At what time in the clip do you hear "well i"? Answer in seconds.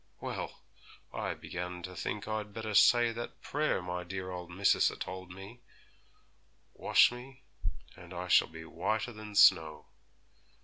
0.19-1.35